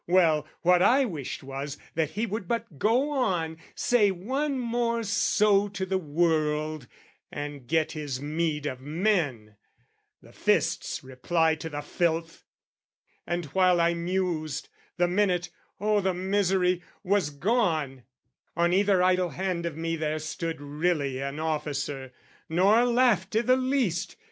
[0.07, 5.67] Well, what I wished Was, that he would but go on, say once more So
[5.67, 6.87] to the world,
[7.31, 9.57] and get his meed of men,
[10.19, 12.45] The fist's reply to the filth.
[13.27, 18.01] And while I mused, The minute, oh the misery, was gone!
[18.57, 22.11] On either idle hand of me there stood Really an officer,
[22.49, 24.15] nor laughed i' the least.